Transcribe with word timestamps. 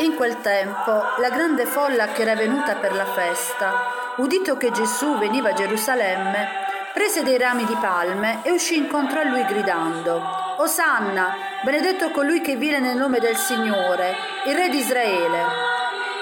In 0.00 0.14
quel 0.14 0.40
tempo 0.40 1.02
la 1.18 1.28
grande 1.28 1.66
folla 1.66 2.06
che 2.06 2.22
era 2.22 2.34
venuta 2.34 2.76
per 2.76 2.94
la 2.94 3.04
festa, 3.04 3.72
udito 4.16 4.56
che 4.56 4.70
Gesù 4.70 5.18
veniva 5.18 5.50
a 5.50 5.52
Gerusalemme, 5.52 6.48
prese 6.94 7.22
dei 7.22 7.36
rami 7.36 7.66
di 7.66 7.76
palme 7.78 8.40
e 8.42 8.50
uscì 8.50 8.78
incontro 8.78 9.20
a 9.20 9.24
lui 9.24 9.44
gridando, 9.44 10.22
Osanna, 10.56 11.36
benedetto 11.62 12.10
colui 12.12 12.40
che 12.40 12.56
viene 12.56 12.80
nel 12.80 12.96
nome 12.96 13.18
del 13.18 13.36
Signore, 13.36 14.14
il 14.46 14.54
Re 14.54 14.70
di 14.70 14.78
Israele. 14.78 15.44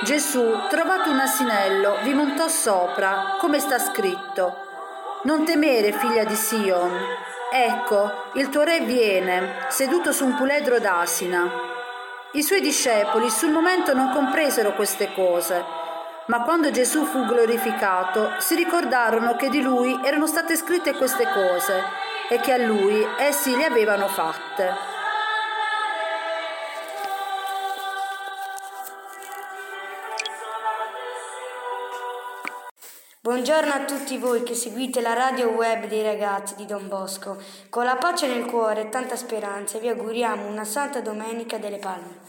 Gesù, 0.02 0.45
trovato 0.68 1.10
un 1.10 1.20
asinello, 1.20 1.98
vi 2.02 2.15
montò 2.15 2.48
sopra, 2.48 3.37
come 3.38 3.60
sta 3.60 3.79
scritto. 3.79 4.66
Non 5.23 5.45
temere, 5.45 5.92
figlia 5.92 6.24
di 6.24 6.34
Sion. 6.34 6.98
Ecco, 7.52 8.30
il 8.34 8.48
tuo 8.48 8.62
re 8.62 8.80
viene, 8.80 9.66
seduto 9.68 10.10
su 10.10 10.24
un 10.24 10.34
puledro 10.34 10.80
d'asina. 10.80 11.76
I 12.32 12.42
suoi 12.42 12.60
discepoli 12.60 13.30
sul 13.30 13.50
momento 13.50 13.95
non 13.95 14.10
compresero 14.10 14.74
queste 14.74 15.14
cose, 15.14 15.64
ma 16.27 16.42
quando 16.42 16.70
Gesù 16.70 17.04
fu 17.04 17.24
glorificato 17.24 18.34
si 18.37 18.54
ricordarono 18.54 19.34
che 19.34 19.48
di 19.48 19.62
lui 19.62 19.98
erano 20.04 20.27
state 20.27 20.54
scritte 20.54 20.92
queste 20.92 21.24
cose 21.24 21.82
e 22.28 22.38
che 22.38 22.52
a 22.52 22.59
lui 22.59 23.02
essi 23.18 23.56
le 23.56 23.64
avevano 23.64 24.09
fatte. 24.09 24.98
Buongiorno 33.29 33.74
a 33.74 33.84
tutti 33.84 34.16
voi 34.16 34.43
che 34.43 34.54
seguite 34.54 35.02
la 35.02 35.12
radio 35.12 35.48
web 35.51 35.84
dei 35.84 36.02
ragazzi 36.02 36.54
di 36.54 36.65
Don 36.65 36.88
Bosco. 36.88 37.37
Con 37.68 37.84
la 37.84 37.96
pace 37.96 38.26
nel 38.26 38.46
cuore 38.46 38.80
e 38.80 38.88
tanta 38.88 39.16
speranza 39.16 39.76
vi 39.76 39.88
auguriamo 39.88 40.46
una 40.46 40.65
Santa 40.65 41.02
Domenica 41.02 41.59
delle 41.59 41.76
Palme. 41.76 42.21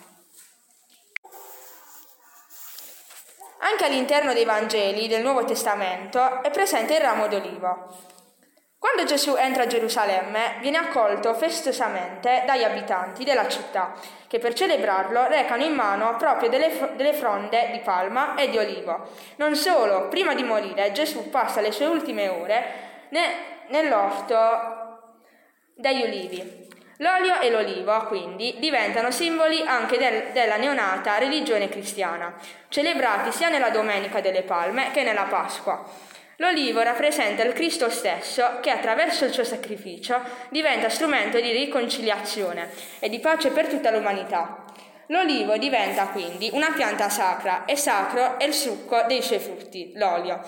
Anche 3.59 3.86
all'interno 3.86 4.33
dei 4.33 4.44
Vangeli 4.44 5.08
del 5.08 5.22
Nuovo 5.22 5.45
Testamento 5.45 6.44
è 6.44 6.52
presente 6.52 6.95
il 6.95 7.00
ramo 7.00 7.30
d'olivo. 7.30 8.19
Quando 8.80 9.03
Gesù 9.03 9.35
entra 9.35 9.63
a 9.63 9.67
Gerusalemme 9.67 10.55
viene 10.61 10.77
accolto 10.77 11.33
festosamente 11.33 12.44
dagli 12.45 12.63
abitanti 12.63 13.25
della 13.25 13.49
città, 13.49 13.94
che 14.25 14.39
per 14.39 14.53
celebrarlo 14.53 15.27
recano 15.27 15.66
in 15.66 15.73
mano 15.73 16.16
proprio 16.16 16.47
delle, 16.47 16.94
delle 16.95 17.11
fronde 17.11 17.71
di 17.73 17.80
palma 17.80 18.36
e 18.36 18.49
di 18.49 18.58
olivo. 18.58 19.09
Non 19.36 19.58
solo, 19.58 20.08
prima 20.08 20.33
di 20.33 20.44
morire 20.44 20.94
Gesù 20.94 21.30
passa 21.30 21.59
le 21.59 21.73
sue 21.73 21.88
ultime 21.88 22.30
ore 22.30 22.63
ne, 23.09 23.66
nell'orto 23.67 25.09
degli 25.75 26.03
ulivi. 26.03 26.67
L'olio 26.99 27.39
e 27.41 27.49
l'olivo, 27.49 28.05
quindi, 28.08 28.55
diventano 28.59 29.11
simboli 29.11 29.61
anche 29.66 29.97
del, 29.97 30.31
della 30.31 30.55
neonata 30.55 31.17
religione 31.17 31.67
cristiana, 31.67 32.33
celebrati 32.69 33.33
sia 33.33 33.49
nella 33.49 33.71
Domenica 33.71 34.21
delle 34.21 34.43
Palme 34.43 34.91
che 34.91 35.03
nella 35.03 35.23
Pasqua. 35.23 35.83
L'olivo 36.42 36.82
rappresenta 36.82 37.44
il 37.44 37.52
Cristo 37.52 37.90
stesso 37.90 38.59
che 38.62 38.70
attraverso 38.70 39.26
il 39.26 39.34
suo 39.34 39.44
sacrificio 39.44 40.22
diventa 40.50 40.88
strumento 40.88 41.38
di 41.42 41.52
riconciliazione 41.52 42.70
e 43.00 43.09
di 43.09 43.20
pace 43.20 43.50
per 43.50 43.68
tutta 43.68 43.92
l'umanità. 43.92 44.64
L'olivo 45.08 45.58
diventa 45.58 46.08
quindi 46.08 46.49
una 46.54 46.72
pianta 46.72 47.10
sacra 47.10 47.66
e 47.66 47.76
sacro 47.76 48.39
è 48.39 48.45
il 48.45 48.54
succo 48.54 49.04
dei 49.05 49.22
suoi 49.22 49.39
frutti, 49.39 49.92
l'olio. 49.95 50.39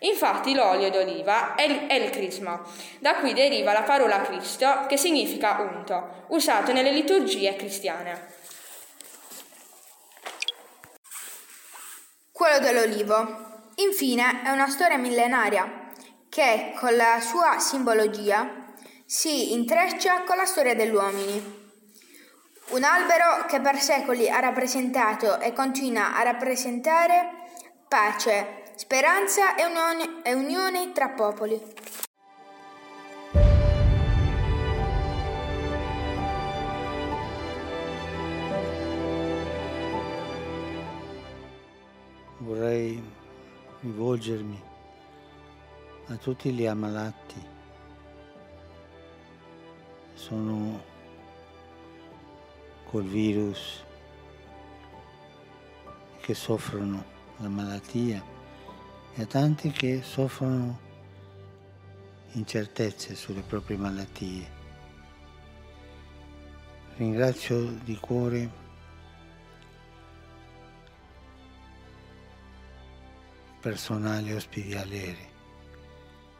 Infatti 0.00 0.52
l'olio 0.52 0.90
d'oliva 0.90 1.54
è 1.54 1.62
il, 1.62 1.86
è 1.86 1.94
il 1.94 2.10
crisma, 2.10 2.60
da 2.98 3.14
cui 3.14 3.32
deriva 3.32 3.72
la 3.72 3.82
parola 3.82 4.22
Cristo 4.22 4.86
che 4.88 4.96
significa 4.96 5.60
unto, 5.60 6.24
usato 6.28 6.72
nelle 6.72 6.90
liturgie 6.90 7.54
cristiane. 7.54 8.34
Quello 12.32 12.58
dell'olivo. 12.58 13.45
Infine 13.78 14.42
è 14.42 14.48
una 14.48 14.68
storia 14.68 14.96
millenaria 14.96 15.90
che 16.30 16.72
con 16.78 16.96
la 16.96 17.20
sua 17.20 17.58
simbologia 17.58 18.72
si 19.04 19.52
intreccia 19.52 20.22
con 20.22 20.38
la 20.38 20.46
storia 20.46 20.74
degli 20.74 20.94
uomini. 20.94 21.64
Un 22.70 22.82
albero 22.84 23.44
che 23.46 23.60
per 23.60 23.78
secoli 23.78 24.30
ha 24.30 24.40
rappresentato 24.40 25.38
e 25.40 25.52
continua 25.52 26.16
a 26.16 26.22
rappresentare 26.22 27.30
pace, 27.86 28.62
speranza 28.76 29.56
e 29.56 29.66
unione, 29.66 30.22
e 30.22 30.32
unione 30.32 30.92
tra 30.92 31.10
popoli. 31.10 31.60
Vorrei 42.38 43.25
rivolgermi 43.86 44.60
a 46.08 46.16
tutti 46.16 46.52
gli 46.52 46.66
ammalati. 46.66 47.54
Sono 50.14 50.82
col 52.84 53.04
virus 53.04 53.84
che 56.20 56.34
soffrono 56.34 57.04
la 57.36 57.48
malattia 57.48 58.22
e 59.14 59.22
a 59.22 59.26
tanti 59.26 59.70
che 59.70 60.02
soffrono 60.02 60.78
incertezze 62.32 63.14
sulle 63.14 63.42
proprie 63.42 63.76
malattie. 63.76 64.54
Ringrazio 66.96 67.60
di 67.84 67.96
cuore 67.98 68.64
personale 73.66 74.32
ospedaliere, 74.32 75.28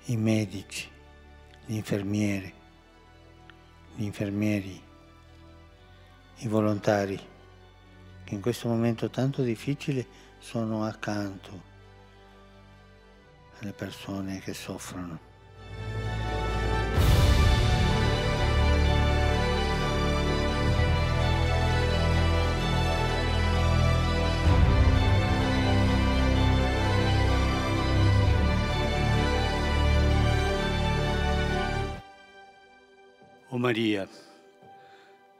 i 0.05 0.17
medici, 0.17 0.89
gli 1.65 1.75
infermieri, 1.75 2.55
gli 3.97 4.05
infermieri, 4.05 4.81
i 6.37 6.47
volontari 6.47 7.19
che 8.23 8.33
in 8.33 8.41
questo 8.41 8.69
momento 8.69 9.11
tanto 9.11 9.43
difficile 9.43 10.07
sono 10.39 10.85
accanto 10.85 11.63
alle 13.59 13.73
persone 13.73 14.39
che 14.39 14.55
soffrono. 14.55 15.19
O 33.57 33.59
Maria, 33.59 34.07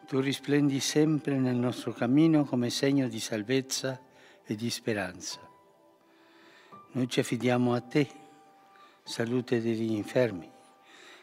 tu 0.07 0.21
risplendi 0.21 0.81
sempre 0.81 1.37
nel 1.37 1.55
nostro 1.55 1.93
cammino 1.93 2.47
come 2.47 2.71
segno 2.71 3.09
di 3.09 3.21
salvezza 3.21 4.01
e 4.43 4.55
di 4.55 4.71
speranza. 4.71 5.39
Noi 6.93 7.11
ci 7.11 7.21
affidiamo 7.21 7.75
a 7.75 7.81
te, 7.83 8.09
salute 9.03 9.61
degli 9.61 9.93
infermi, 9.93 10.51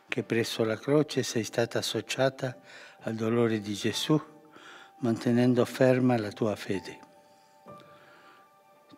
che 0.08 0.22
presso 0.22 0.64
la 0.64 0.78
croce 0.78 1.23
sei 1.23 1.44
stata 1.44 1.79
associata 1.79 2.62
al 3.00 3.16
dolore 3.16 3.59
di 3.59 3.73
Gesù, 3.73 4.22
mantenendo 5.00 5.66
ferma 5.66 6.16
la 6.20 6.32
tua 6.32 6.56
fede. 6.56 7.00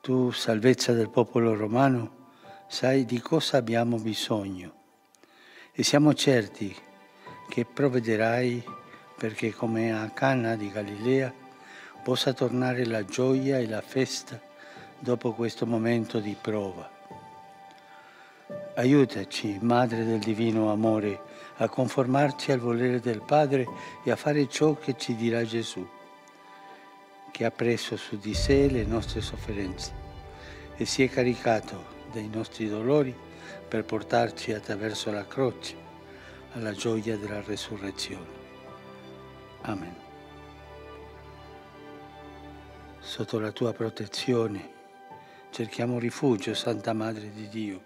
Tu, 0.01 0.31
salvezza 0.31 0.91
del 0.91 1.09
popolo 1.09 1.55
romano, 1.55 2.33
sai 2.67 3.05
di 3.05 3.21
cosa 3.21 3.55
abbiamo 3.55 3.97
bisogno 3.99 4.83
e 5.71 5.81
siamo 5.81 6.13
certi 6.13 6.75
che 7.47 7.65
provvederai 7.65 8.63
perché 9.17 9.53
come 9.53 9.93
a 9.93 10.09
Cana 10.09 10.55
di 10.55 10.69
Galilea 10.69 11.33
possa 12.03 12.33
tornare 12.33 12.85
la 12.85 13.05
gioia 13.05 13.57
e 13.57 13.67
la 13.67 13.81
festa 13.81 14.39
dopo 14.99 15.33
questo 15.33 15.65
momento 15.65 16.19
di 16.19 16.35
prova. 16.39 16.91
Aiutaci, 18.75 19.57
Madre 19.61 20.03
del 20.03 20.19
Divino 20.19 20.71
Amore, 20.71 21.19
a 21.57 21.69
conformarci 21.69 22.51
al 22.51 22.59
volere 22.59 22.99
del 22.99 23.21
Padre 23.21 23.65
e 24.03 24.11
a 24.11 24.15
fare 24.15 24.47
ciò 24.49 24.75
che 24.75 24.97
ci 24.97 25.15
dirà 25.15 25.43
Gesù, 25.45 25.87
che 27.31 27.45
ha 27.45 27.51
preso 27.51 27.95
su 27.95 28.17
di 28.17 28.33
sé 28.33 28.67
le 28.69 28.83
nostre 28.83 29.21
sofferenze 29.21 30.03
e 30.75 30.85
si 30.85 31.03
è 31.03 31.09
caricato 31.09 31.93
dei 32.11 32.27
nostri 32.27 32.67
dolori 32.67 33.15
per 33.67 33.85
portarci 33.85 34.51
attraverso 34.51 35.11
la 35.11 35.25
croce 35.25 35.84
alla 36.55 36.71
gioia 36.71 37.17
della 37.17 37.41
resurrezione. 37.41 38.43
Amen. 39.61 39.95
Sotto 42.99 43.39
la 43.39 43.51
tua 43.51 43.73
protezione, 43.73 44.71
cerchiamo 45.51 45.99
rifugio, 45.99 46.53
Santa 46.53 46.93
Madre 46.93 47.31
di 47.31 47.49
Dio. 47.49 47.83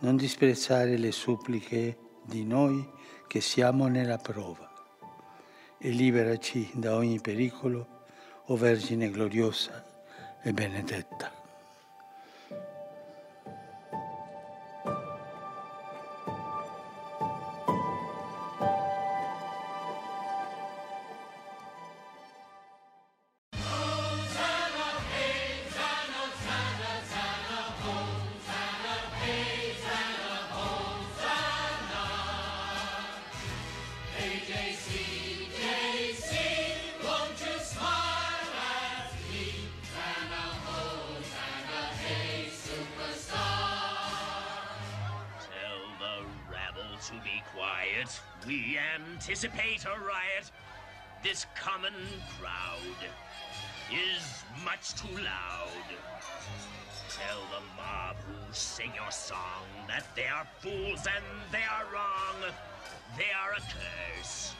Non 0.00 0.16
disprezzare 0.16 0.98
le 0.98 1.12
suppliche 1.12 1.98
di 2.22 2.44
noi 2.44 2.86
che 3.26 3.40
siamo 3.40 3.86
nella 3.86 4.18
prova 4.18 4.70
e 5.78 5.90
liberaci 5.90 6.70
da 6.74 6.94
ogni 6.94 7.20
pericolo, 7.20 8.04
o 8.48 8.56
Vergine 8.56 9.10
gloriosa 9.10 9.84
e 10.42 10.52
benedetta. 10.52 11.45
Won't 37.02 37.40
you 37.40 37.58
smile 37.58 38.46
at 38.62 39.10
me? 39.32 39.66
And 40.06 40.32
a 40.32 40.54
hey, 42.06 42.46
superstar. 42.46 43.34
Tell 45.40 45.82
the 45.98 46.14
rabble 46.48 46.96
to 47.06 47.12
be 47.24 47.42
quiet. 47.52 48.20
We 48.46 48.78
anticipate 48.94 49.84
a 49.84 49.98
riot. 49.98 50.52
This 51.24 51.46
common 51.56 51.94
crowd 52.38 53.00
is 53.90 54.44
much 54.64 54.94
too 54.94 55.14
loud. 55.16 55.70
Tell 57.08 57.40
the 57.50 57.62
mob 57.76 58.16
who 58.26 58.52
sing 58.52 58.92
your 58.94 59.10
song 59.10 59.64
that 59.88 60.04
they 60.14 60.26
are 60.26 60.46
fools 60.60 61.06
and 61.06 61.24
they 61.52 61.64
are 61.64 61.84
wrong. 61.92 62.52
They 63.16 63.30
are 63.32 63.52
a 63.52 63.60
curse. 63.60 64.54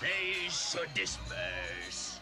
They 0.00 0.48
should 0.48 0.92
disperse. 0.94 2.20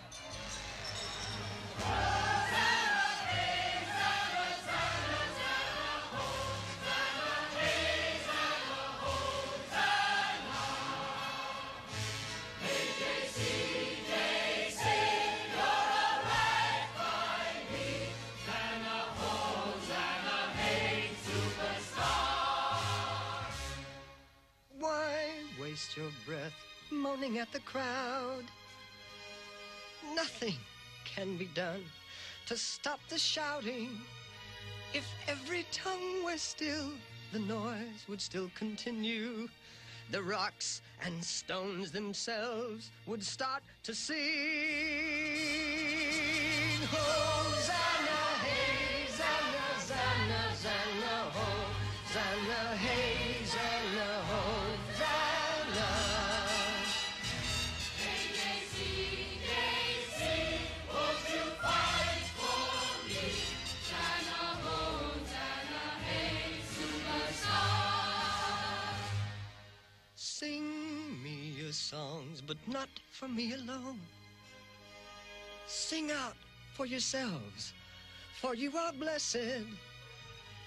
Moaning 27.33 27.41
at 27.41 27.53
the 27.53 27.61
crowd. 27.61 28.45
Nothing 30.15 30.57
can 31.05 31.37
be 31.37 31.49
done 31.55 31.85
to 32.47 32.57
stop 32.57 33.01
the 33.09 33.19
shouting. 33.19 34.01
If 34.93 35.07
every 35.29 35.65
tongue 35.71 36.25
were 36.25 36.39
still, 36.39 36.91
the 37.33 37.39
noise 37.39 38.07
would 38.09 38.21
still 38.21 38.51
continue. 38.55 39.49
The 40.11 40.23
rocks 40.23 40.83
and 41.05 41.25
stones 41.25 41.91
themselves 41.91 42.91
would 43.07 43.25
start 43.25 43.63
to 43.85 43.95
sing. 43.95 45.72
But 72.53 72.75
not 72.75 72.89
for 73.11 73.29
me 73.29 73.55
alone. 73.55 73.99
Sing 75.67 76.11
out 76.11 76.37
for 76.75 76.85
yourselves, 76.85 77.73
for 78.43 78.55
you 78.55 78.77
are 78.77 78.93
blessed. 78.93 79.65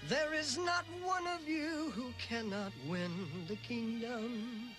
There 0.10 0.34
is 0.34 0.58
not 0.58 0.86
one 1.04 1.28
of 1.28 1.48
you 1.48 1.92
who 1.96 2.12
cannot 2.18 2.72
win 2.90 3.12
the 3.48 3.58
kingdom. 3.58 4.72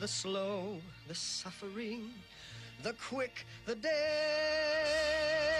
The 0.00 0.08
slow, 0.08 0.78
the 1.06 1.14
suffering, 1.14 2.10
the 2.82 2.94
quick, 2.94 3.46
the 3.66 3.74
dead. 3.74 5.53